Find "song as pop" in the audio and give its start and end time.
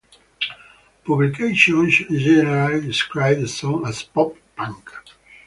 3.47-4.35